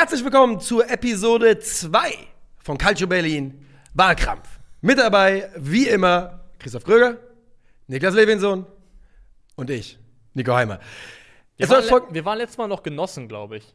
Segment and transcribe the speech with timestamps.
[0.00, 2.12] Herzlich willkommen zur Episode 2
[2.62, 4.48] von Calcio Berlin Wahlkampf.
[4.80, 7.16] Mit dabei, wie immer, Christoph Kröger,
[7.88, 8.64] Niklas Levinson
[9.56, 9.98] und ich,
[10.34, 10.78] Nico Heimer.
[11.56, 13.74] Wir waren, folg- le wir waren letztes Mal noch Genossen, glaube ich.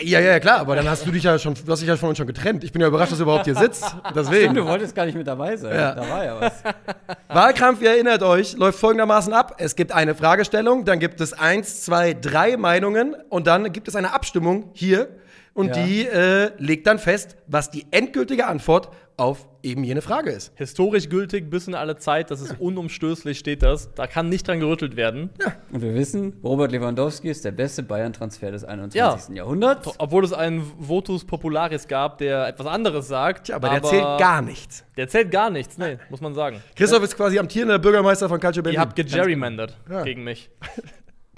[0.00, 1.96] ja, ja, ja, klar, aber dann hast du dich ja schon, du hast dich ja
[1.96, 2.64] von uns schon getrennt.
[2.64, 3.94] Ich bin ja überrascht, dass du überhaupt hier sitzt.
[4.12, 4.54] Deswegen.
[4.56, 5.72] Du wolltest gar nicht mit dabei sein.
[5.72, 5.94] Ja.
[5.94, 6.64] Da war ja was.
[7.28, 9.54] Wahlkampf, ihr erinnert euch, läuft folgendermaßen ab.
[9.58, 13.94] Es gibt eine Fragestellung, dann gibt es eins, zwei, drei Meinungen und dann gibt es
[13.94, 15.20] eine Abstimmung hier
[15.54, 15.84] und Ja.
[15.84, 20.50] die äh, legt dann fest, was die endgültige Antwort auf eben jene Frage ist.
[20.54, 23.92] Historisch gültig bis in alle Zeit, das ist unumstößlich, steht das.
[23.94, 25.28] Da kann nicht dran gerüttelt werden.
[25.70, 29.36] Und wir wissen, Robert Lewandowski ist der beste Bayern-Transfer des 21.
[29.36, 29.92] Jahrhunderts.
[29.98, 33.48] Obwohl es einen Votus Popularis gab, der etwas anderes sagt.
[33.48, 34.84] Tja, aber der zählt gar nichts.
[34.96, 36.62] Der zählt gar nichts, nee, muss man sagen.
[36.74, 38.78] Christoph ist quasi amtierender Bürgermeister von Calcio Berlin.
[38.78, 40.02] Ihr habt gegerrymandert Ja.
[40.02, 40.48] gegen mich.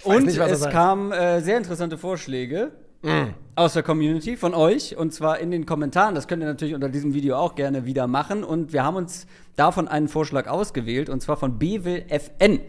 [0.04, 2.70] Und nicht, es kamen äh, sehr interessante Vorschläge
[3.02, 3.34] Mm.
[3.56, 6.14] aus der Community von euch und zwar in den Kommentaren.
[6.14, 8.44] Das könnt ihr natürlich unter diesem Video auch gerne wieder machen.
[8.44, 12.60] Und wir haben uns davon einen Vorschlag ausgewählt und zwar von Bewil FN.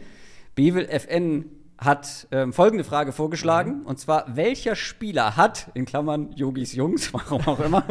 [0.55, 1.45] Bewil FN
[1.77, 7.41] hat ähm, folgende Frage vorgeschlagen und zwar welcher Spieler hat in Klammern Yogis Jungs, warum
[7.47, 7.83] auch immer,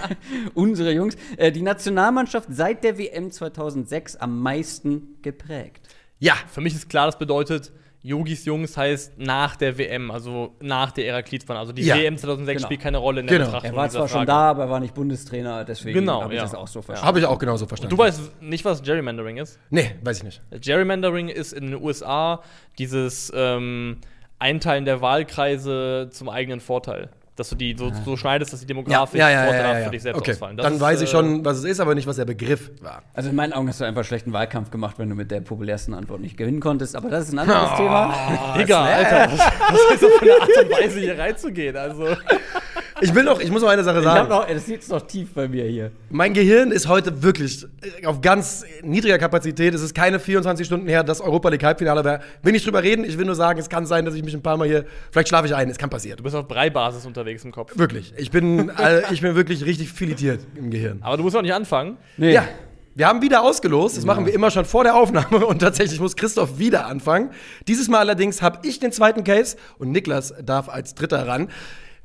[0.54, 5.88] unsere Jungs, äh, die Nationalmannschaft seit der WM 2006 am meisten geprägt?
[6.18, 7.72] Ja, Für mich ist klar, das bedeutet,
[8.06, 11.56] Yogis Jungs heißt nach der WM, also nach der Eraklitbahn.
[11.56, 12.66] Also die Ja, WM 2006 genau.
[12.68, 13.46] spielt keine Rolle in der Genau.
[13.48, 13.70] Betrachtung.
[13.72, 14.26] Er war zwar schon Frage.
[14.26, 16.42] da, aber er war nicht Bundestrainer, deswegen Genau, habe ich ja.
[16.44, 17.06] das auch so verstanden.
[17.08, 17.96] habe ich auch genauso verstanden.
[17.96, 19.58] Du weißt nicht, was Gerrymandering ist?
[19.70, 20.42] Nee, weiß ich nicht.
[20.60, 22.42] Gerrymandering ist in den USA
[22.78, 23.96] dieses ähm,
[24.38, 27.08] Einteilen der Wahlkreise zum eigenen Vorteil.
[27.36, 30.30] Dass du die so, so schneidest, dass die demografisch vorteilhaft für dich selbst okay.
[30.32, 30.56] ausfallen.
[30.56, 32.70] Das Dann ist, weiß ich äh, schon, was es ist, aber nicht, was der Begriff
[32.80, 33.02] war.
[33.12, 35.94] Also in meinen Augen hast du einfach schlechten Wahlkampf gemacht, wenn du mit der populärsten
[35.94, 38.54] Antwort nicht gewinnen konntest, aber das ist ein anderes Thema.
[38.56, 41.76] Digga, Alter, was, was ist das für eine Art und Weise, hier reinzugehen?
[41.76, 42.06] Also,
[43.00, 44.28] Ich will noch, ich muss noch eine Sache Ich sagen.
[44.28, 45.90] noch, das sitzt noch tief bei mir hier.
[46.10, 47.66] Mein Gehirn ist heute wirklich
[48.04, 49.74] auf ganz niedriger Kapazität.
[49.74, 52.20] Es ist keine 24 Stunden her, dass Europa League Halbfinale wäre.
[52.42, 53.04] Will nicht drüber reden.
[53.04, 55.28] Ich will nur sagen, es kann sein, dass ich mich ein paar Mal hier, vielleicht
[55.28, 55.68] schlafe ich ein.
[55.68, 56.16] Es kann passieren.
[56.18, 57.76] du bist auf Brei-Basis unterwegs im Kopf.
[57.76, 58.12] Wirklich.
[58.16, 60.98] Ich bin, äh, ich bin wirklich richtig filetiert im Gehirn.
[61.02, 61.96] Aber du musst auch nicht anfangen.
[62.16, 62.32] Nee.
[62.32, 62.44] Ja.
[62.96, 63.96] Wir haben wieder ausgelost.
[63.96, 65.44] Das machen wir immer schon vor der Aufnahme.
[65.46, 67.30] Und tatsächlich muss Christoph wieder anfangen.
[67.66, 71.48] Dieses Mal allerdings habe ich den zweiten Case und Niklas darf als Dritter ran.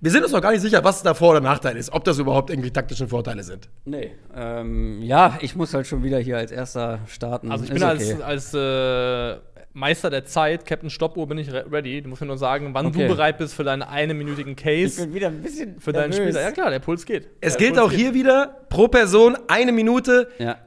[0.01, 1.91] Wir sind uns noch gar nicht sicher, was da Vor- oder Nachteil ist.
[1.91, 3.67] Ob das überhaupt irgendwie taktische Vorteile sind.
[3.85, 4.11] Nee.
[4.35, 7.51] Ähm, ja, ich muss halt schon wieder hier als erster starten.
[7.51, 8.13] Also ich Ist bin okay.
[8.21, 9.39] als, als äh,
[9.73, 12.01] Meister der Zeit, Captain Stoppuhr, bin ich re ready.
[12.01, 13.07] Du musst mir nur sagen, wann Okay.
[13.07, 16.27] du bereit bist für deinen einminütigen Ich Case bin wieder ein bisschen für deinen nervös.
[16.27, 16.41] Spieler.
[16.41, 17.27] Ja klar, der Puls geht.
[17.41, 20.29] Es der gilt Puls auch hier wieder pro Person eine Minute.
[20.39, 20.57] Ja.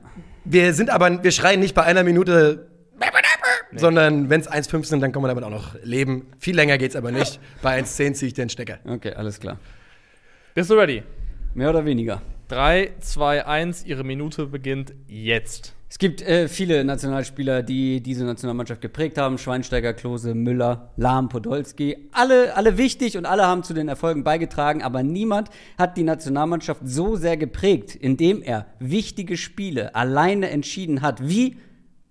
[0.44, 2.66] Wir sind aber, wir schreien nicht bei einer Minute,
[3.75, 6.27] sondern wenn es 1,5 sind, dann kann man damit auch noch leben.
[6.38, 7.41] Viel länger geht's aber nicht.
[7.62, 8.78] Bei 1,10 ziehe ich den Stecker.
[8.84, 9.59] Okay, alles klar.
[10.55, 11.03] Bist du ready?
[11.55, 12.22] Mehr oder weniger.
[12.49, 15.75] 3, 2, 1, ihre Minute beginnt jetzt.
[15.93, 19.37] Es gibt äh, viele Nationalspieler, die diese Nationalmannschaft geprägt haben.
[19.37, 22.09] Schweinsteiger, Klose, Müller, Lahm, Podolski.
[22.12, 24.83] Alle, alle wichtig und alle haben zu den Erfolgen beigetragen.
[24.83, 31.28] Aber niemand hat die Nationalmannschaft so sehr geprägt, indem er wichtige Spiele alleine entschieden hat,
[31.28, 31.59] wie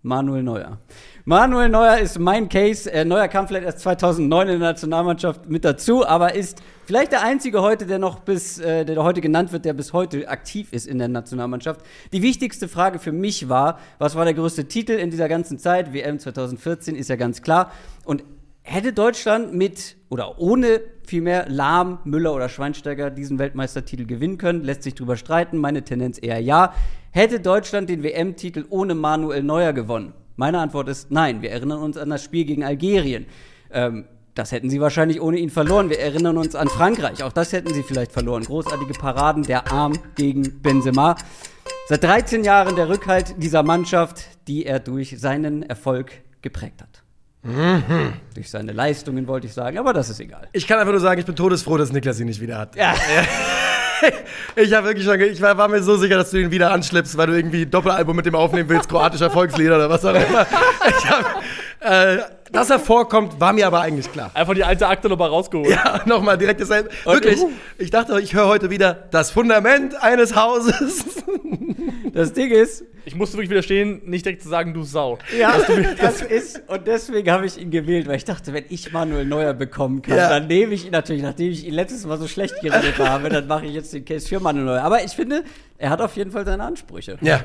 [0.03, 0.79] Manuel Neuer.
[1.25, 2.91] Manuel Neuer ist mein Case.
[2.91, 7.23] Äh, Neuer kam vielleicht erst 2009 in der Nationalmannschaft mit dazu, aber ist vielleicht der
[7.23, 10.87] einzige heute, der noch bis, äh, der heute genannt wird, der bis heute aktiv ist
[10.87, 11.81] in der Nationalmannschaft.
[12.13, 15.93] Die wichtigste Frage für mich war, was war der größte Titel in dieser ganzen Zeit?
[15.93, 17.71] WM 2014 ist ja ganz klar.
[18.03, 18.23] Und
[18.63, 20.81] hätte Deutschland mit oder ohne
[21.11, 24.63] vielmehr Lahm, Müller oder Schweinsteiger diesen Weltmeistertitel gewinnen können?
[24.63, 25.57] Lässt sich drüber streiten.
[25.57, 26.73] Meine Tendenz eher ja.
[27.11, 30.13] Hätte Deutschland den WM-Titel ohne Manuel Neuer gewonnen?
[30.37, 31.41] Meine Antwort ist nein.
[31.41, 33.25] Wir erinnern uns an das Spiel gegen Algerien.
[33.71, 34.05] Ähm,
[34.35, 35.89] das hätten sie wahrscheinlich ohne ihn verloren.
[35.89, 37.21] Wir erinnern uns an Frankreich.
[37.25, 38.43] Auch das hätten sie vielleicht verloren.
[38.43, 41.17] Großartige Paraden, der Arm gegen Benzema.
[41.89, 47.00] Seit 13 Jahren der Rückhalt dieser Mannschaft, die er durch seinen Erfolg geprägt hat.
[47.43, 50.47] Durch seine Leistungen wollte ich sagen, aber das ist egal.
[50.51, 52.75] Ich kann einfach nur sagen, ich bin todesfroh, dass Niklas ihn nicht wieder hat.
[52.75, 52.93] Ja.
[54.55, 57.15] Ich habe wirklich schon, ich war, war mir so sicher, dass du ihn wieder anschleppst,
[57.17, 60.47] weil du irgendwie ein Doppelalbum mit dem aufnehmen willst, kroatischer Volkslieder oder was auch immer.
[60.87, 61.43] Ich hab,
[61.81, 62.17] äh,
[62.51, 64.31] dass er vorkommt, war mir aber eigentlich klar.
[64.33, 65.69] Einfach die alte Akte nochmal rausgeholt.
[65.69, 66.89] Ja, nochmal direkt dasselbe.
[67.05, 67.39] Wirklich,
[67.77, 71.05] ich dachte, ich höre heute wieder das Fundament eines Hauses.
[72.13, 75.17] Das Ding ist, Ich musste wirklich widerstehen, nicht direkt zu sagen, du Sau.
[75.39, 75.53] ja,
[76.01, 79.53] das ist, und deswegen habe ich ihn gewählt, weil ich dachte, wenn ich Manuel Neuer
[79.53, 80.27] bekommen kann, Ja.
[80.27, 83.47] dann nehme ich ihn natürlich, nachdem ich ihn letztes Mal so schlecht geredet habe, dann
[83.47, 84.81] mache ich jetzt den Case für Manuel Neuer.
[84.83, 85.43] Aber ich finde,
[85.77, 87.17] er hat auf jeden Fall seine Ansprüche.
[87.21, 87.39] Ja.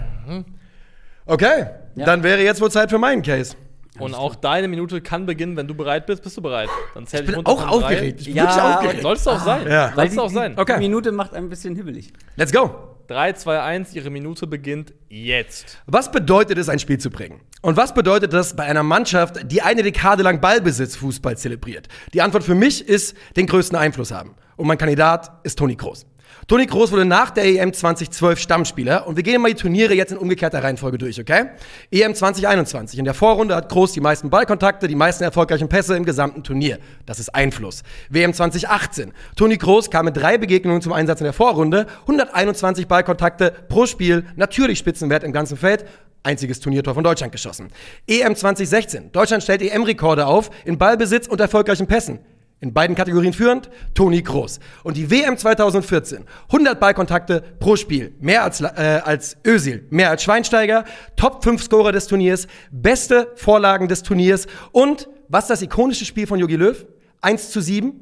[1.26, 2.05] Okay, Ja.
[2.06, 3.55] dann wäre jetzt wohl Zeit für meinen Case.
[3.99, 6.23] Und auch deine Minute kann beginnen, wenn du bereit bist.
[6.23, 6.69] Bist du bereit?
[6.95, 8.21] Dann zähl ich, ich bin auch aufgeregt.
[8.21, 9.03] Ich bin ja, wirklich aufgeregt.
[9.03, 9.67] Sollst du auch sein.
[9.69, 9.93] Ja.
[9.95, 10.59] Weil die, auch sein.
[10.59, 10.75] Okay.
[10.75, 12.13] Die Minute macht ein bisschen hibbelig.
[12.37, 12.75] Let's go.
[13.09, 15.79] 3, 2, 1, Ihre Minute beginnt jetzt.
[15.87, 17.41] Was bedeutet es, ein Spiel zu bringen?
[17.63, 21.89] Und was bedeutet das bei einer Mannschaft, die eine Dekade lang Ballbesitz-Fußball zelebriert?
[22.15, 24.35] Die Antwort für mich ist, den größten Einfluss haben.
[24.57, 26.07] Und mein Kandidat ist Toni Kroos.
[26.49, 30.12] Toni Kroos wurde nach der EM 2012 Stammspieler und wir gehen mal die Turniere jetzt
[30.12, 31.46] in umgekehrter Reihenfolge durch, okay?
[31.90, 33.00] EM 2021.
[33.00, 36.78] In der Vorrunde hat Kroos die meisten Ballkontakte, die meisten erfolgreichen Pässe im gesamten Turnier.
[37.05, 37.82] Das ist Einfluss.
[38.11, 39.12] WM 2018.
[39.34, 44.25] Toni Kroos kam mit drei Begegnungen zum Einsatz in der Vorrunde, 121 Ballkontakte pro Spiel,
[44.37, 45.84] natürlich Spitzenwert im ganzen Feld
[46.23, 47.70] einziges Turniertor von Deutschland geschossen.
[48.06, 49.11] EM 2016.
[49.11, 52.20] Deutschland stellt EM-Rekorde auf in Ballbesitz und erfolgreichen Pässen.
[52.61, 54.61] In beiden Kategorien führend Toni Groß.
[54.82, 60.23] Und die WM 2014, 100 Ballkontakte pro Spiel, mehr als, äh, als Özil, mehr als
[60.23, 60.85] Schweinsteiger,
[61.17, 66.38] Top 5 Scorer des Turniers, beste Vorlagen des Turniers und was das ikonische Spiel von
[66.38, 66.87] Jogi Löw?
[67.20, 67.93] 1 zu 7,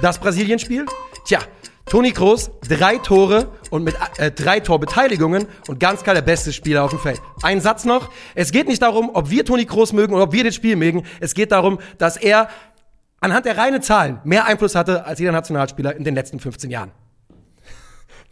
[0.00, 0.86] das Brasilien-Spiel.
[1.26, 1.40] Tja,
[1.90, 6.84] Toni Kroos, drei Tore und mit äh, drei Torbeteiligungen und ganz klar der beste Spieler
[6.84, 7.20] auf dem Feld.
[7.42, 8.10] Ein Satz noch.
[8.36, 11.02] Es geht nicht darum, ob wir Toni Kroos mögen oder ob wir das Spiel mögen.
[11.18, 12.48] Es geht darum, dass er
[13.20, 16.90] anhand der reinen Zahlen mehr Einfluss hatte als jeder Nationalspieler in den letzten 15 Jahren.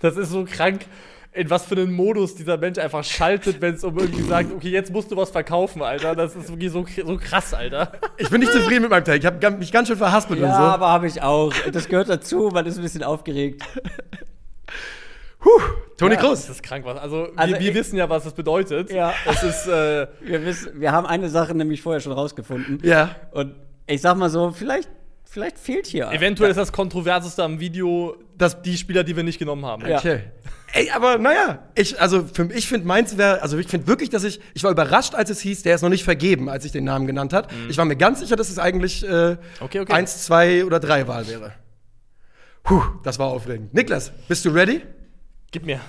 [0.01, 0.87] Das ist so krank,
[1.33, 4.71] in was für einen Modus dieser Mensch einfach schaltet, wenn es um irgendwie sagt, okay,
[4.71, 6.17] jetzt musst du was verkaufen, Alter.
[6.17, 7.93] Das ist wirklich so, so krass, Alter.
[8.17, 9.19] Ich bin nicht zufrieden mit meinem Take.
[9.19, 10.61] Ich habe mich ganz schön verhaspelt ja, und so.
[10.61, 11.53] Ja, aber habe ich auch.
[11.73, 13.63] Das gehört dazu, man ist ein bisschen aufgeregt.
[15.39, 15.61] Puh,
[15.97, 16.47] Toni ja, Kroos.
[16.47, 16.99] Das ist krank was.
[16.99, 18.91] Also, also wir, wir wissen ja, was das bedeutet.
[18.91, 19.13] Ja.
[19.27, 22.81] Es ist, äh wir, wissen, wir haben eine Sache nämlich vorher schon rausgefunden.
[22.83, 23.15] Ja.
[23.31, 23.55] Und
[23.89, 24.89] ich sag mal so, vielleicht,
[25.25, 26.11] vielleicht fehlt hier.
[26.13, 29.87] Eventuell ist das Kontroverseste am Video, dass die Spieler, die wir nicht genommen haben.
[29.87, 29.99] Ja.
[29.99, 30.21] Okay.
[30.75, 34.25] Ey, aber naja, ich, also für, ich finde meins wäre, also ich finde wirklich, dass
[34.25, 36.85] ich, ich war überrascht, als es hieß, der ist noch nicht vergeben, als ich den
[36.85, 37.51] Namen genannt hat.
[37.51, 37.71] Mhm.
[37.71, 39.93] Ich war mir ganz sicher, dass es eigentlich äh, okay, okay.
[39.93, 41.55] eins, zwei oder drei Wahl wäre.
[42.63, 43.73] Puh, das war aufregend.
[43.73, 44.83] Niklas, bist du ready?
[45.51, 45.81] Gib mir.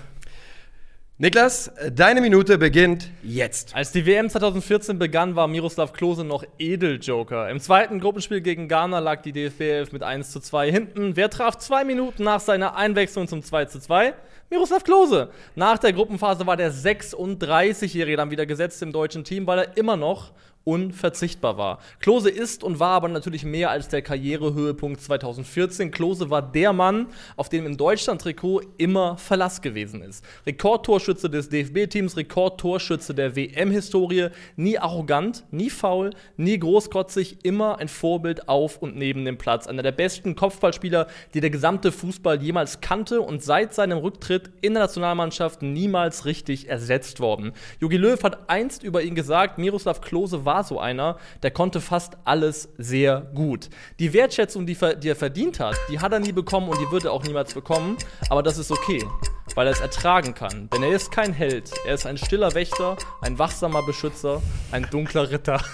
[1.21, 3.75] Niklas, deine Minute beginnt jetzt.
[3.75, 7.50] Als die WM 2014 begann, war Miroslav Klose noch Edeljoker.
[7.50, 11.18] Im zweiten Gruppenspiel gegen Ghana lag die DFB 11 mit 1 zu 2 hinten.
[11.18, 14.13] Wer traf zwei Minuten nach seiner Einwechslung zum 2 zu 2?
[14.50, 15.30] Miroslav Klose.
[15.56, 19.98] Nach der Gruppenphase war der 36-Jährige dann wieder gesetzt im deutschen Team, weil er immer
[19.98, 20.31] noch
[20.63, 21.79] unverzichtbar war.
[22.00, 25.89] Klose ist und war aber natürlich mehr als der Karrierehöhepunkt 2014.
[25.89, 27.07] Klose war der Mann,
[27.38, 30.23] auf dem im Deutschland-Trikot immer Verlass gewesen ist.
[30.45, 38.47] Rekordtorschütze des DFB-Teams, Rekordtorschütze der WM-Historie, nie arrogant, nie faul, nie großkotzig, immer ein Vorbild
[38.47, 39.65] auf und neben dem Platz.
[39.65, 44.73] Einer der besten Kopfballspieler, die der gesamte Fußball jemals kannte und seit seinem Rücktritt in
[44.73, 47.53] der Nationalmannschaft niemals richtig ersetzt worden.
[47.79, 51.79] Jogi Löw hat einst über ihn gesagt, Miroslav Klose war war so einer, der konnte
[51.79, 53.69] fast alles sehr gut.
[53.99, 57.05] Die Wertschätzung, die, die er verdient hat, die hat er nie bekommen und die wird
[57.05, 57.97] er auch niemals bekommen.
[58.31, 59.05] Aber das ist okay,
[59.53, 60.67] weil er es ertragen kann.
[60.71, 61.69] Denn er ist kein Held.
[61.85, 64.41] Er ist ein stiller Wächter, ein wachsamer Beschützer,
[64.71, 65.61] ein dunkler Ritter.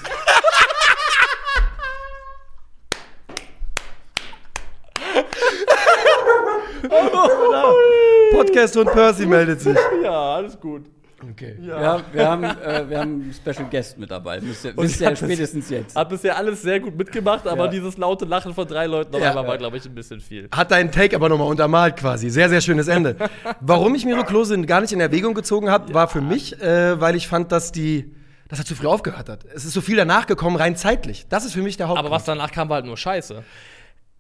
[8.36, 9.78] Podcast und Percy meldet sich.
[10.04, 10.95] Ja, alles gut.
[11.32, 11.56] Okay.
[11.62, 11.80] Ja.
[11.80, 14.42] Wir, haben, wir, haben, äh, wir haben einen Special Guest mit dabei.
[14.42, 15.96] Wisst ihr, wisst ihr spätestens jetzt.
[15.96, 17.72] Hat bisher alles sehr gut mitgemacht, aber ja.
[17.72, 19.36] dieses laute Lachen von drei Leuten ja.
[19.36, 20.50] war, glaube ich, ein bisschen viel.
[20.54, 22.30] Hat deinen Take aber nochmal untermalt quasi.
[22.30, 23.16] Sehr, sehr schönes Ende.
[23.62, 27.16] Warum ich Miro Klose gar nicht in Erwägung gezogen habe, war für mich, äh, weil
[27.16, 28.14] ich fand, dass die
[28.48, 29.44] dass er zu früh aufgehört hat.
[29.56, 31.26] Es ist so viel danach gekommen, rein zeitlich.
[31.30, 32.06] Das ist für mich der Hauptgrund.
[32.06, 33.44] Aber was danach kam, war halt nur Scheiße.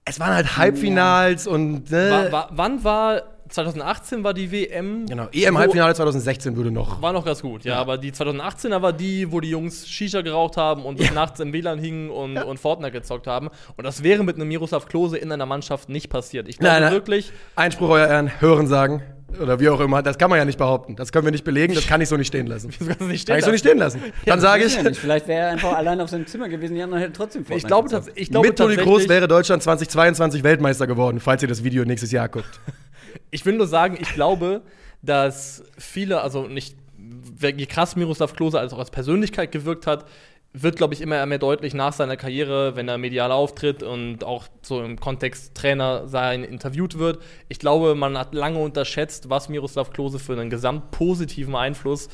[0.03, 1.91] Es waren halt Halbfinals und.
[1.91, 5.05] Äh, war, war, wann war 2018 war die WM.
[5.05, 7.01] Genau, EM-Halbfinale 2016 würde noch.
[7.01, 7.81] War noch ganz gut, ja, ja.
[7.81, 11.11] Aber die 2018er war die, wo die Jungs Shisha geraucht haben und ja.
[11.11, 12.43] nachts im WLAN hingen und, ja.
[12.43, 13.49] und Fortnite gezockt haben.
[13.77, 16.47] Und das wäre mit einem Miroslav Klose in einer Mannschaft nicht passiert.
[16.47, 17.31] Ich glaube wirklich.
[17.55, 19.03] Einspruch, euer Ehren, hören sagen.
[19.39, 20.95] Oder wie auch immer, das kann man ja nicht behaupten.
[20.95, 22.71] Das können wir nicht belegen, das kann ich so nicht stehen lassen.
[22.79, 24.01] Das kannst du nicht stehen kann ich so nicht stehen lassen.
[24.25, 24.75] Dann sage ich.
[24.75, 27.65] Ja Vielleicht wäre er einfach allein auf seinem Zimmer gewesen, die anderen hätten trotzdem Fortnite
[27.65, 31.63] Ich glaube, ich glaube Mit Toni Groß wäre Deutschland 2022 Weltmeister geworden, falls ihr das
[31.63, 32.59] Video nächstes Jahr guckt.
[33.31, 34.61] Ich will nur sagen, ich glaube,
[35.01, 36.75] dass viele, also nicht,
[37.41, 40.05] je krass Miroslav Klose als auch als Persönlichkeit gewirkt hat,
[40.53, 44.47] wird, glaube ich, immer mehr deutlich nach seiner Karriere, wenn er medial auftritt und auch
[44.61, 47.21] so im Kontext Trainer sein interviewt wird.
[47.49, 52.07] Ich glaube, man hat lange unterschätzt, was Miroslav Klose für einen gesamt positiven Einfluss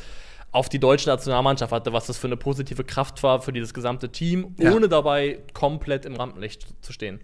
[0.52, 4.12] auf die deutsche Nationalmannschaft hatte, was das für eine positive Kraft war für dieses gesamte
[4.12, 4.74] Team, ja.
[4.74, 7.20] ohne dabei komplett im Rampenlicht zu stehen.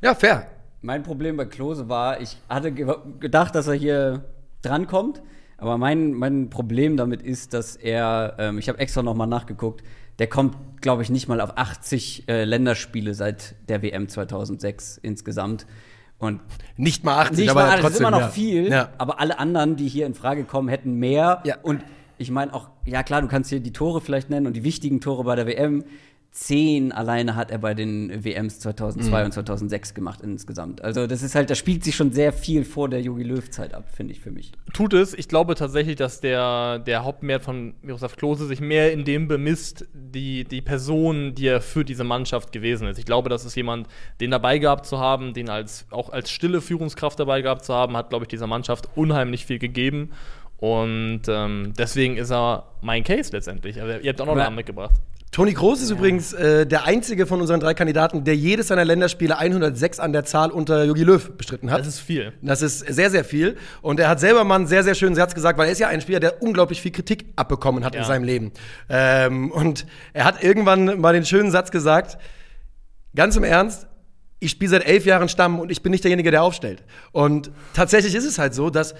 [0.00, 0.46] Ja, fair.
[0.82, 2.86] Mein Problem bei Klose war, ich hatte ge
[3.18, 4.24] gedacht, dass er hier
[4.62, 5.22] drankommt,
[5.58, 9.82] aber mein, mein Problem damit ist, dass er, ähm, ich habe extra nochmal nachgeguckt,
[10.18, 15.66] der kommt, glaube ich, nicht mal auf 80 äh, Länderspiele seit der WM 2006 insgesamt.
[16.18, 16.40] Und
[16.76, 17.82] Nicht mal 80, nicht aber mal, trotzdem.
[17.82, 18.28] das ist immer noch ja.
[18.28, 18.90] viel, Ja.
[18.98, 21.42] aber alle anderen, die hier in Frage kommen, hätten mehr.
[21.44, 21.56] Ja.
[21.62, 21.82] Und
[22.18, 25.00] ich meine auch, ja klar, du kannst hier die Tore vielleicht nennen und die wichtigen
[25.00, 25.84] Tore bei der WM.
[26.32, 30.80] Zehn alleine hat er bei den WMs 2002 und 2006 gemacht insgesamt.
[30.80, 33.88] Also das ist halt, da spielt sich schon sehr viel vor der Jogi Löw-Zeit ab,
[33.92, 34.52] finde ich für mich.
[34.72, 35.12] Tut es.
[35.12, 39.88] Ich glaube tatsächlich, dass der, der Hauptwert von Miroslav Klose sich mehr in dem bemisst,
[39.92, 42.98] die, die Person, die er für diese Mannschaft gewesen ist.
[42.98, 43.88] Ich glaube, das ist jemand,
[44.20, 47.96] den dabei gehabt zu haben, den als, auch als stille Führungskraft dabei gehabt zu haben,
[47.96, 50.10] hat, glaube ich, dieser Mannschaft unheimlich viel gegeben.
[50.58, 53.80] Und ähm, deswegen ist er mein Case letztendlich.
[53.80, 54.94] Aber ihr habt auch noch einen Namen mitgebracht.
[55.32, 59.38] Toni Kroos ist übrigens äh, der einzige von unseren drei Kandidaten, der jedes seiner Länderspiele
[59.38, 61.78] 106 an der Zahl unter Jogi Löw bestritten hat.
[61.80, 62.32] Das ist viel.
[62.42, 63.56] Das ist sehr, sehr viel.
[63.80, 65.86] Und er hat selber mal einen sehr, sehr schönen Satz gesagt, weil er ist ja
[65.86, 68.00] ein Spieler, der unglaublich viel Kritik abbekommen hat Ja.
[68.00, 68.50] in seinem Leben.
[68.88, 72.18] Ähm, und er hat irgendwann mal den schönen Satz gesagt,
[73.14, 73.86] ganz im Ernst,
[74.40, 76.82] ich spiele seit elf Jahren Stamm und ich bin nicht derjenige, der aufstellt.
[77.12, 78.96] Und tatsächlich ist es halt so, dass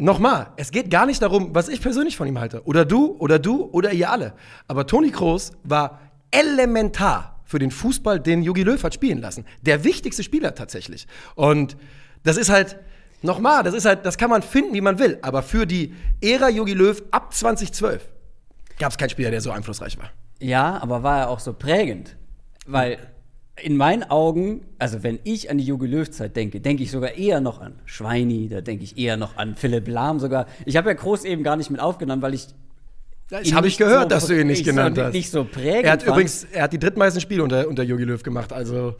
[0.00, 2.64] Nochmal, es geht gar nicht darum, was ich persönlich von ihm halte.
[2.64, 4.34] Oder du, oder du, oder ihr alle.
[4.66, 9.44] Aber Toni Kroos war elementar für den Fußball, den Jogi Löw hat spielen lassen.
[9.62, 11.06] Der wichtigste Spieler tatsächlich.
[11.34, 11.76] Und
[12.22, 12.78] das ist halt,
[13.22, 15.18] nochmal, das ist halt, das kann man finden, wie man will.
[15.22, 18.08] Aber für die Ära Jogi Löw ab 2012
[18.78, 20.10] gab es keinen Spieler, der so einflussreich war.
[20.38, 22.16] Ja, aber war er auch so prägend?
[22.66, 22.98] Weil
[23.62, 27.40] in meinen Augen, also wenn ich an die Jogi Löw-Zeit denke, denke ich sogar eher
[27.40, 30.46] noch an Schweini, da denke ich eher noch an Philipp Lahm sogar.
[30.64, 32.46] Ich habe ja Groß eben gar nicht mit aufgenommen, weil ich
[33.28, 35.12] Das ihn habe ich gehört, so- dass du ihn nicht nicht genannt so, hast.
[35.12, 35.84] Nicht so prägend.
[35.84, 36.12] er hat fand.
[36.12, 38.52] übrigens, er hat die drittmeisten Spiele unter, unter Jogi Löw gemacht.
[38.52, 38.94] Also,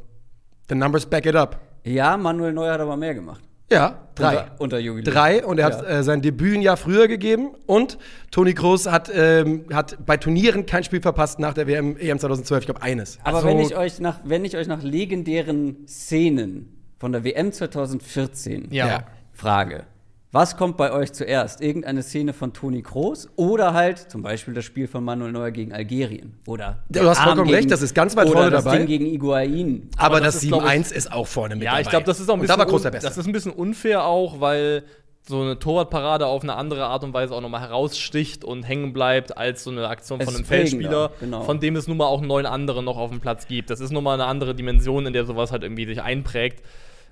[0.69, 1.59] the numbers back it up.
[1.85, 3.43] Ja, Manuel Neuer hat aber mehr gemacht.
[3.71, 4.39] Ja, drei.
[4.39, 5.15] Unter, unter Jogi Löw.
[5.15, 5.89] Drei und er hat Ja.
[6.01, 7.99] äh, sein Debüt ein Jahr früher gegeben und
[8.33, 12.61] Toni Kroos hat, ähm, hat bei Turnieren kein Spiel verpasst nach der WM EM 2012,
[12.63, 13.19] ich glaube eines.
[13.23, 17.53] Aber Also, wenn ich euch nach, wenn ich euch nach legendären Szenen von der WM
[17.53, 18.87] 2014 Ja.
[18.89, 19.03] Ja.
[19.33, 19.85] frage,
[20.33, 21.61] was kommt bei euch zuerst?
[21.61, 25.73] Irgendeine Szene von Toni Kroos oder halt zum Beispiel das Spiel von Manuel Neuer gegen
[25.73, 26.39] Algerien?
[26.47, 28.79] Oder Ja, du hast vollkommen Arm recht, das ist ganz weit oder vorne das dabei.
[28.79, 29.89] Ding gegen Iguain.
[29.97, 31.83] aber, aber das, das ist, glaub 7-1 ist auch vorne mit Ja, dabei.
[31.83, 34.05] ich glaube, das ist auch ein da bisschen, Kroos un- das ist ein bisschen unfair
[34.05, 34.85] auch, weil
[35.29, 39.37] so eine Torwartparade auf eine andere Art und Weise auch nochmal heraussticht und hängen bleibt
[39.37, 41.43] als so eine Aktion Es von einem Feldspieler, genau.
[41.43, 43.69] von dem es nun mal auch neun andere noch auf dem Platz gibt.
[43.69, 46.63] Das ist nun mal eine andere Dimension, in der sowas halt irgendwie sich einprägt.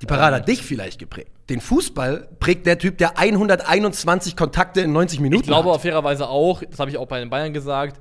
[0.00, 1.30] Die Parade hat dich vielleicht geprägt.
[1.48, 5.76] Den Fußball prägt der Typ, der 121 Kontakte in 90 Minuten Ich glaube hat.
[5.76, 8.00] auch fairerweise auch, das habe ich auch bei den Bayern gesagt,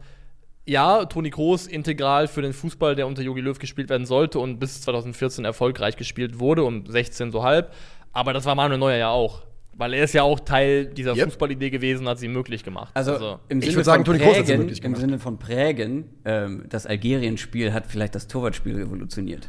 [0.66, 4.60] ja, Toni Kroos integral für den Fußball, der unter Jogi Löw gespielt werden sollte und
[4.60, 7.72] bis 2014 erfolgreich gespielt wurde und 16 so halb.
[8.12, 9.44] Aber das war Manuel Neuer ja auch.
[9.80, 11.25] Weil er ist ja auch Teil dieser Yep.
[11.25, 12.89] Fußballidee gewesen und hat sie möglich gemacht.
[12.96, 15.01] Also, im Ich Sinne würd sagen, von Toni Kroos hat's Prägen, möglich im gemacht.
[15.01, 19.48] Sinne von Prägen, ähm, das Algerien-Spiel hat vielleicht das Torwartspiel revolutioniert.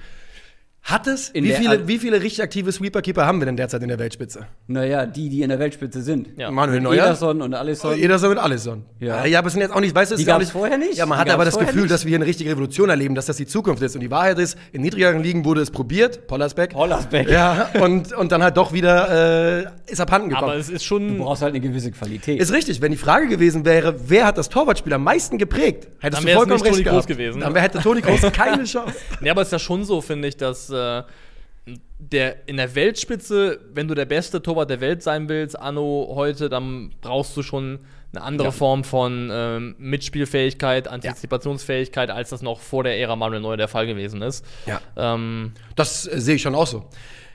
[0.83, 1.29] Hat es?
[1.29, 3.99] In Wie der viele, wie viele richtig aktive Sweeper-Keeper haben wir denn derzeit in der
[3.99, 4.47] Weltspitze?
[4.69, 6.29] Naja, die, die in der Weltspitze sind.
[6.39, 6.51] Ja.
[6.51, 7.05] Manuel Neuer?
[7.05, 7.99] Ederson und Alisson.
[7.99, 8.85] Ederson mit Alisson.
[8.99, 9.27] Ja.
[9.27, 10.95] ja, aber es sind jetzt auch nicht, weißt du, es Die gab's nicht, vorher nicht.
[10.97, 11.91] Ja, man hat aber das Gefühl, nicht.
[11.93, 13.97] dass wir hier eine richtige Revolution erleben, dass das die Zukunft ist.
[13.97, 16.73] Und die Wahrheit ist, in niedrigeren Ligen wurde es probiert, Pollersbeck.
[16.75, 17.29] Hollersbeck.
[17.29, 20.53] Ja, und, und dann halt doch wieder äh, ist abhanden gekommen.
[20.53, 21.19] Aber es ist schon.
[21.19, 22.41] Du brauchst halt eine gewisse Qualität.
[22.41, 26.23] ist richtig, wenn die Frage gewesen wäre, wer hat das Torwartspiel am meisten geprägt, hättest
[26.23, 27.19] Dann du vollkommen nicht recht Toni Kroos gehabt.
[27.21, 27.41] gewesen.
[27.41, 28.95] Dann hätte Toni Kroos keine Chance.
[29.21, 31.03] Ja, aber es ist ja schon so, finde ich, dass äh,
[31.99, 36.49] der in der Weltspitze, wenn du der beste Torwart der Welt sein willst, Anno heute,
[36.49, 37.81] dann brauchst du schon
[38.13, 38.53] eine andere Ja.
[38.53, 43.87] Form von ähm, Mitspielfähigkeit, Antizipationsfähigkeit, als das noch vor der Ära Manuel Neuer der Fall
[43.87, 44.45] gewesen ist.
[44.67, 44.81] Ja.
[44.97, 46.87] Ähm, Das äh, sehe ich schon auch so.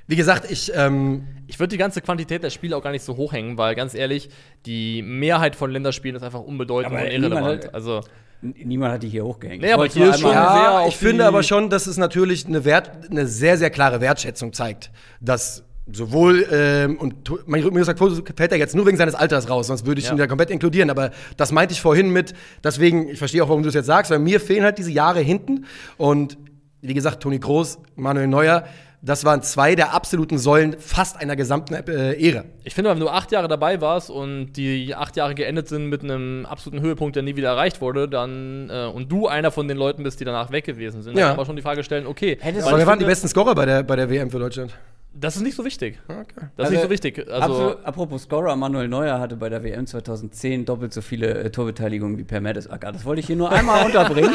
[0.08, 3.16] Wie gesagt, ich, ähm, ich würde die ganze Quantität der Spiele auch gar nicht so
[3.16, 4.30] hochhängen, weil ganz ehrlich,
[4.66, 7.66] die Mehrheit von Länderspielen ist einfach unbedeutend Aber und irrelevant.
[7.66, 8.02] hat- Also
[8.44, 9.62] Niemand hat die hier hochgehängt.
[9.62, 12.92] Nee, aber hier ist schon Ja, ich finde aber schon, dass es natürlich eine, Wert,
[13.10, 18.58] eine sehr, sehr klare Wertschätzung zeigt, dass sowohl, ähm, und mein Miroslav Klose fällt er
[18.58, 20.14] jetzt nur wegen seines Alters raus, sonst würde ich Ja.
[20.14, 22.34] ihn ja komplett inkludieren, aber das meinte ich vorhin mit,
[22.64, 25.20] deswegen, ich verstehe auch, warum du es jetzt sagst, weil mir fehlen halt diese Jahre
[25.20, 25.66] hinten
[25.98, 26.38] und
[26.82, 28.64] wie gesagt, Toni Groß, Manuel Neuer,
[29.06, 32.46] das waren zwei der absoluten Säulen fast einer gesamten äh, Ära.
[32.64, 36.04] Ich finde, wenn du acht Jahre dabei warst und die acht Jahre geendet sind mit
[36.04, 39.78] einem absoluten Höhepunkt, der nie wieder erreicht wurde, dann äh, und du einer von den
[39.78, 41.20] Leuten bist, die danach weg gewesen sind, Ja.
[41.20, 43.54] dann kann man schon die Frage stellen, okay, Hättest Aber wer waren die besten Scorer
[43.54, 44.74] bei der, bei der WM für Deutschland?
[45.16, 46.00] Das ist nicht so wichtig.
[46.08, 46.48] Okay.
[46.56, 47.20] Das ist nicht so wichtig.
[47.30, 51.50] Also, Absolut, apropos Scorer, Manuel Neuer hatte bei der WM 2010 doppelt so viele äh,
[51.52, 52.92] Torbeteiligungen wie Per Mertesacker.
[52.94, 54.34] Das wollte ich hier nur einmal unterbringen,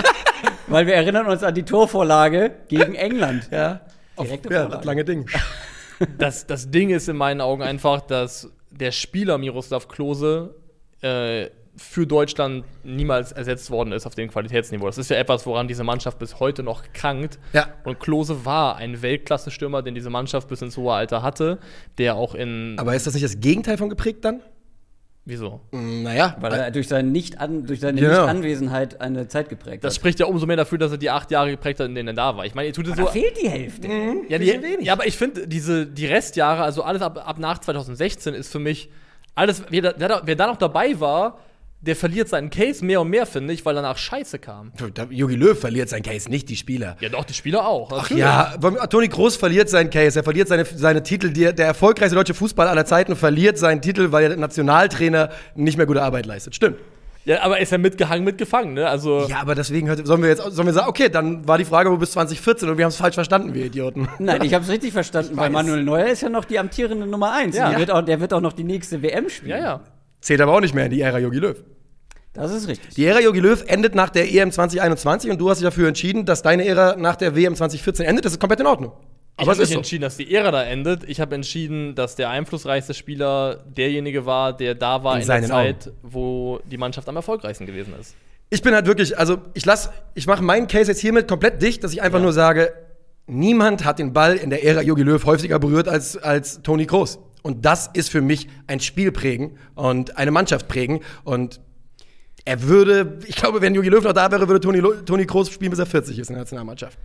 [0.69, 3.49] weil wir erinnern uns an die Torvorlage gegen England.
[3.51, 3.81] Ja.
[4.25, 4.77] Direkte ja, Vorlage.
[4.77, 5.27] das lange Ding.
[6.19, 10.55] das, das Ding ist in meinen Augen einfach, dass der Spieler Miroslav Klose
[11.01, 14.87] äh, für Deutschland niemals ersetzt worden ist auf dem Qualitätsniveau.
[14.87, 17.39] Das ist ja etwas, woran diese Mannschaft bis heute noch krankt.
[17.53, 17.69] Ja.
[17.85, 21.59] Und Klose war ein Weltklasse-Stürmer, den diese Mannschaft bis ins hohe Alter hatte,
[21.99, 22.77] der auch in.
[22.79, 24.43] Aber ist das nicht das Gegenteil von geprägt dann?
[25.31, 25.61] Wieso?
[25.73, 26.37] Naja.
[26.41, 28.13] Weil er durch seine, nicht an, durch seine Genau.
[28.23, 29.97] Nicht-Anwesenheit eine Zeit geprägt Das hat.
[30.01, 32.15] spricht ja umso mehr dafür, dass er die acht Jahre geprägt hat, in denen er
[32.15, 32.47] da war.
[32.47, 33.09] Ich meine, ihr tut es Da so.
[33.11, 33.89] fehlt die Hälfte.
[34.31, 38.33] Ja, die, ja, aber ich finde, diese die Restjahre, also alles ab, ab nach 2016
[38.33, 38.89] ist für mich
[39.35, 41.39] alles, da, wer da- wer da noch dabei war,
[41.81, 44.73] der verliert seinen Case mehr und mehr, finde ich, weil danach Scheiße kam.
[45.11, 46.97] Jogi Löw verliert sein Case, nicht die Spieler.
[47.01, 47.91] Ja, doch, die Spieler auch.
[47.93, 48.19] Ach natürlich.
[48.21, 48.57] ja,
[48.91, 51.31] Toni Groß verliert seinen Case, er verliert seine, seine Titel.
[51.31, 55.87] Die, der erfolgreichste deutsche Fußballer aller Zeiten verliert seinen Titel, weil der Nationaltrainer nicht mehr
[55.87, 56.55] gute Arbeit leistet.
[56.57, 56.79] Stimmt.
[57.25, 58.89] Ja, aber er ist ja mitgehangen, mitgefangen, ne?
[58.89, 61.65] Also, Ja, aber deswegen hört- sollen wir jetzt sollen wir sagen, okay, dann war die
[61.67, 64.09] Frage, wo bis 2014 und wir haben es falsch verstanden, wir Idioten.
[64.19, 65.51] Nein, ich habe es richtig verstanden, weil.
[65.51, 67.55] Manuel Neuer ist ja noch die amtierende Nummer 1.
[67.55, 67.69] Ja.
[67.71, 69.51] Der, wird auch, der wird auch noch die nächste WM spielen.
[69.51, 69.81] ja, ja.
[70.21, 71.57] Zählt aber auch nicht mehr in die Ära Jogi Löw.
[72.33, 72.95] Das ist richtig.
[72.95, 76.25] Die Ära Jogi Löw endet nach der EM 2021 und du hast dich dafür entschieden,
[76.25, 78.25] dass deine Ära nach der WM 2014 endet.
[78.25, 78.93] Das ist komplett in Ordnung.
[79.39, 79.79] Ich Aber habe es nicht ist so.
[79.79, 81.05] entschieden, dass die Ära da endet.
[81.09, 85.43] Ich habe entschieden, dass der einflussreichste Spieler derjenige war, der da war In in, der
[85.45, 88.15] Zeit, wo die Mannschaft am erfolgreichsten gewesen ist.
[88.51, 91.85] Ich bin halt wirklich, also ich lass, ich mache meinen Case jetzt hiermit komplett dicht,
[91.85, 92.73] dass ich einfach nur sage,
[93.27, 97.19] niemand hat den Ball in der Ära Jogi Löw häufiger berührt als, als Toni Kroos.
[97.43, 101.01] Und das ist für mich ein Spiel prägen und eine Mannschaft prägen.
[101.25, 101.61] Und
[102.45, 105.71] er würde, ich glaube, wenn Jogi Löw noch da wäre, würde Toni, Toni Kroos spielen,
[105.71, 106.99] bis er 40 ist in der Nationalmannschaft.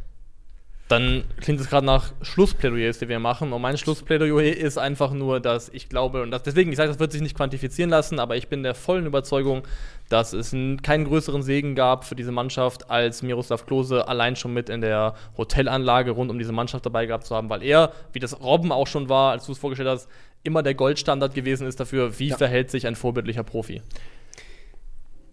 [0.89, 3.53] Dann klingt es gerade nach Schlussplädoyers, die wir machen.
[3.53, 6.99] Und mein Schlussplädoyer ist einfach nur, dass ich glaube, und das, deswegen, ich sage, das
[6.99, 9.63] wird sich nicht quantifizieren lassen, aber ich bin der vollen Überzeugung,
[10.09, 14.69] dass es keinen größeren Segen gab für diese Mannschaft, als Miroslav Klose allein schon mit
[14.69, 18.39] in der Hotelanlage rund um diese Mannschaft dabei gehabt zu haben, weil er, wie das
[18.41, 20.09] Robben auch schon war, als du es vorgestellt hast,
[20.43, 23.81] immer der Goldstandard gewesen ist dafür, wie verhält sich ein vorbildlicher Profi.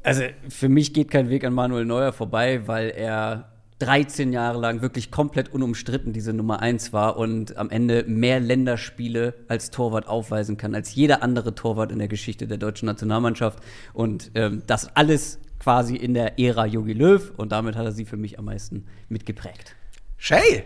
[0.03, 3.51] Also für mich geht kein Weg an Manuel Neuer vorbei, weil er
[3.81, 9.35] 13 Jahre lang wirklich komplett unumstritten diese Nummer 1 war und am Ende mehr Länderspiele
[9.49, 13.59] als Torwart aufweisen kann, als jeder andere Torwart in der Geschichte der deutschen Nationalmannschaft.
[13.93, 18.05] Und ähm, das alles quasi in der Ära Jogi Löw und damit hat er sie
[18.05, 19.75] für mich am meisten mitgeprägt.
[20.17, 20.65] Shay!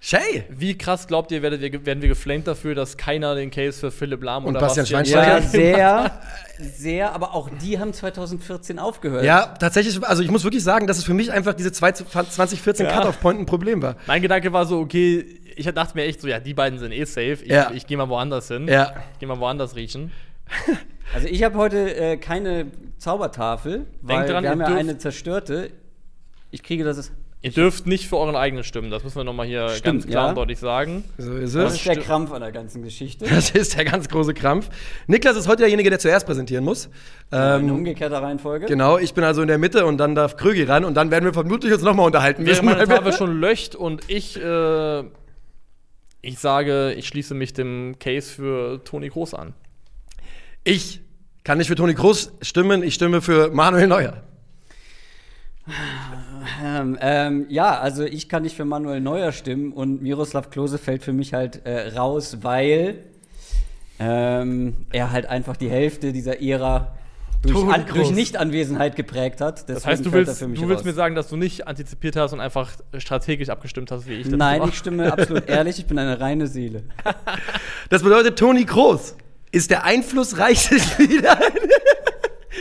[0.00, 0.44] Shay!
[0.48, 3.90] Wie krass glaubt ihr, werdet wir, werden wir geflamed dafür, dass keiner den Case für
[3.90, 5.38] Philipp Lahm Und oder Bastian Schweinsteiger?
[5.38, 6.20] Ja, sehr,
[6.60, 9.24] sehr, aber auch die haben 2014 aufgehört.
[9.24, 12.86] Ja, tatsächlich, also ich muss wirklich sagen, dass es für mich einfach diese zwei- 2014
[12.86, 12.92] Ja.
[12.92, 13.96] Cut-Off-Point ein Problem war.
[14.06, 15.24] Mein Gedanke war so, okay,
[15.56, 17.38] ich dachte mir echt so, ja, die beiden sind eh safe.
[17.42, 17.72] Ich, Ja.
[17.74, 18.68] ich gehe mal woanders hin.
[18.68, 18.94] Ja.
[19.14, 20.12] Ich gehe mal woanders riechen.
[21.14, 22.66] Also ich habe heute äh, keine
[22.98, 25.70] Zaubertafel, weil dran, wir haben ja eine zerstörte.
[26.50, 27.10] Ich kriege das.
[27.40, 28.90] Ihr dürft nicht für euren eigenen stimmen.
[28.90, 30.28] Das müssen wir nochmal hier Stimmt, ganz klar ja.
[30.30, 31.04] und deutlich sagen.
[31.18, 31.78] So ist das es.
[31.78, 31.96] ist der.
[31.98, 33.26] Krampf an der ganzen Geschichte.
[33.30, 34.68] Das ist der ganz große Krampf.
[35.06, 36.86] Niklas ist heute derjenige, der zuerst präsentieren muss.
[37.30, 38.66] in Ähm, umgekehrter Reihenfolge.
[38.66, 41.24] genau, ich bin also in der Mitte und dann darf Krögi ran und dann werden
[41.26, 42.76] wir vermutlich uns nochmal unterhalten Während müssen.
[42.76, 45.00] meine weil wir- schon löscht und ich, äh,
[46.22, 49.54] ich sage, ich schließe mich dem Case für Toni Groß an.
[50.64, 51.02] Ich
[51.44, 54.24] kann nicht für Toni Groß stimmen, ich stimme für Manuel Neuer.
[56.62, 61.02] Ähm, ähm, ja, also ich kann nicht für Manuel Neuer stimmen und Miroslav Klose fällt
[61.02, 62.98] für mich halt äh, raus, weil
[63.98, 66.92] ähm, er halt einfach die Hälfte dieser Ära
[67.42, 69.68] durch, an, durch Nichtanwesenheit geprägt hat.
[69.68, 72.70] Das heißt, du willst, du willst mir sagen, dass du nicht antizipiert hast und einfach
[72.98, 76.46] strategisch abgestimmt hast, wie ich das Nein, ich stimme absolut ehrlich, ich bin eine reine
[76.46, 76.82] Seele.
[77.90, 79.16] Das bedeutet, Toni Groß
[79.50, 81.38] ist der einflussreichste Spieler.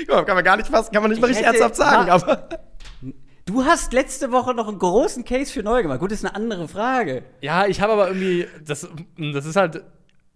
[0.06, 1.76] Guck mal, kann man gar nicht fast, kann man nicht mal Ich richtig hätte- ernsthaft
[1.76, 2.48] sagen, aber.
[3.48, 6.00] Du hast letzte Woche noch einen großen Case für neu gemacht.
[6.00, 7.24] Gut, das ist eine andere Frage.
[7.42, 8.88] Ja, ich habe aber irgendwie, das,
[9.34, 9.82] das ist halt,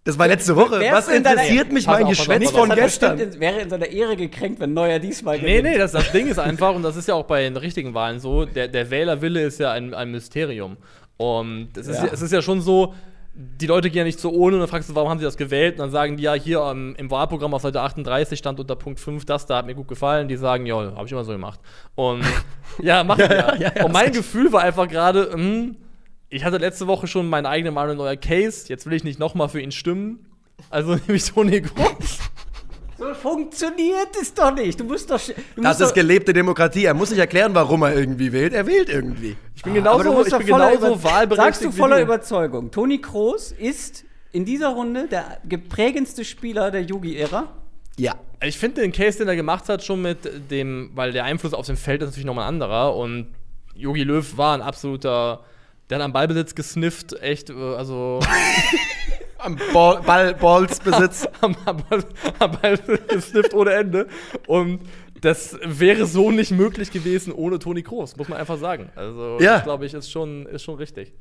[0.05, 0.79] Das war letzte Woche.
[0.79, 3.19] Wärst Was du in interessiert mich mein Geschwätz von gestern?
[3.19, 5.63] in- wäre in seiner Ehre gekränkt, wenn Neuer diesmal Nee, gewinnt.
[5.73, 8.19] nee, das, das Ding ist einfach, und das ist ja auch bei den richtigen Wahlen
[8.19, 10.77] so, der, der Wählerwille ist ja ein, ein Mysterium.
[11.17, 12.05] Und es ist, Ja.
[12.05, 12.13] ja.
[12.13, 12.93] es ist ja schon so,
[13.33, 15.37] die Leute gehen ja nicht so ohne und dann fragst du, warum haben sie das
[15.37, 15.75] gewählt?
[15.75, 18.99] Und dann sagen die ja, hier ähm, im Wahlprogramm auf Seite 38 stand unter Punkt
[18.99, 20.27] 5, das da hat mir gut gefallen.
[20.27, 21.59] Die sagen, ja, habe ich immer so gemacht.
[21.95, 22.23] Und
[22.81, 23.31] ja, machen wir.
[23.31, 24.11] Ja, ja, ja, und mein.
[24.11, 25.77] Gefühl war einfach gerade, hm,
[26.27, 29.47] ich hatte letzte Woche schon meine eigene Meinung neuer Case, jetzt will ich nicht nochmal
[29.47, 30.25] für ihn stimmen.
[30.69, 32.19] Also nehme ich Toni Groß.
[32.97, 34.79] So funktioniert es doch nicht.
[34.79, 35.19] Du musst doch.
[35.19, 36.85] Du Das musst ist doch, gelebte Demokratie.
[36.85, 38.53] Er muss nicht erklären, warum er irgendwie wählt.
[38.53, 39.37] Er wählt irgendwie.
[39.61, 41.35] Ich bin genauso, musst ich bin genauso wahlberechtigt.
[41.35, 42.01] Sagst du wie voller du.
[42.01, 42.71] Überzeugung.
[42.71, 47.47] Toni Kroos ist in dieser Runde der geprägendste Spieler der Yugi-Ära.
[47.95, 48.15] Ja.
[48.43, 51.67] Ich finde den Case, den er gemacht hat, schon mit dem, weil der Einfluss auf
[51.67, 53.35] dem Feld ist natürlich nochmal ein anderer und
[53.75, 55.41] Jogi Löw war ein absoluter,
[55.91, 58.19] der hat am Ballbesitz gesnifft, echt, äh, also
[59.37, 61.27] am Ball, Ball Ballsbesitz.
[61.41, 61.83] am, am,
[62.39, 64.07] am Ball gesnifft ohne Ende.
[64.47, 64.79] Und
[65.21, 68.89] das wäre so nicht möglich gewesen ohne Toni Kroos, muss man einfach sagen.
[68.95, 69.55] Also, Ja.
[69.55, 71.13] das glaube ich, ist schon, ist schon richtig.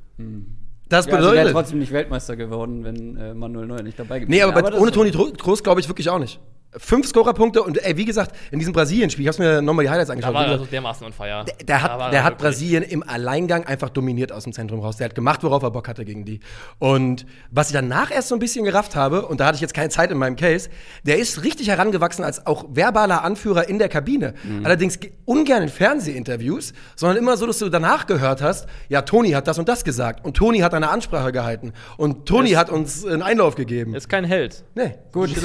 [0.88, 1.52] Das Ja, also wäre bedeutet.
[1.52, 4.70] trotzdem nicht Weltmeister geworden, wenn äh, Manuel Neuer nicht dabei gewesen nee, aber, wäre.
[4.72, 6.40] das ohne Toni Kroos glaube ich wirklich auch nicht.
[6.76, 10.06] Fünf Scorerpunkte und ey, wie gesagt, in diesem Brasilien-Spiel, ich habe mir nochmal die Highlights
[10.06, 10.34] Da angeschaut.
[10.34, 11.44] war er gesagt, also dermaßen on fire.
[11.44, 12.38] Der Da hat, war der er hat.
[12.38, 14.96] Brasilien im Alleingang einfach dominiert aus dem Zentrum raus.
[14.96, 16.38] Der hat gemacht, worauf er Bock hatte gegen die.
[16.78, 19.74] Und was ich danach erst so ein bisschen gerafft habe, und da hatte ich jetzt
[19.74, 20.70] keine Zeit in meinem Case,
[21.04, 24.34] der ist richtig herangewachsen als auch verbaler Anführer in der Kabine.
[24.62, 29.30] Allerdings ge- ungern in Fernsehinterviews, sondern immer so, dass du danach gehört hast, ja, Toni
[29.32, 30.24] hat das und das gesagt.
[30.24, 31.72] Und Toni hat eine Ansprache gehalten.
[31.96, 33.94] Und Toni Ist- hat uns einen Einlauf gegeben.
[33.94, 34.62] Ist kein Held.
[34.76, 34.94] nee.
[35.12, 35.30] Gut.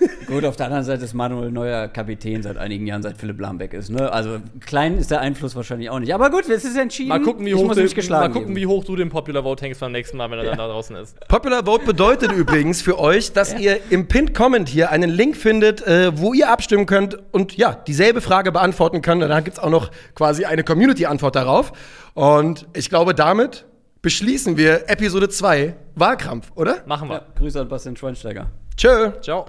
[0.26, 3.58] Gut, auf der anderen Seite ist Manuel Neuer Kapitän seit einigen Jahren, seit Philipp Lahm
[3.58, 3.90] weg ist.
[3.90, 4.12] Ne?
[4.12, 6.14] Also klein ist der Einfluss wahrscheinlich auch nicht.
[6.14, 7.08] Aber gut, es ist entschieden.
[7.08, 9.80] Mal gucken, wie ich hoch, mich mal gucken, wie hoch du den Popular Vote hängst
[9.80, 11.18] beim nächsten Mal, wenn er dann da draußen ist.
[11.28, 15.86] Popular Vote bedeutet übrigens für euch, dass ihr im Pinned Comment hier einen Link findet,
[15.86, 19.22] äh, wo ihr abstimmen könnt und ja, dieselbe Frage beantworten könnt.
[19.22, 21.72] Und dann gibt es auch noch quasi eine Community-Antwort darauf.
[22.14, 23.66] Und ich glaube, damit
[24.02, 26.78] beschließen wir Episode 2 Wahlkampf, oder?
[26.86, 27.16] Machen wir.
[27.16, 28.46] Ja, Grüße an Bastian Schweinsteiger.
[28.76, 29.12] Tschö.
[29.20, 29.46] Ciao.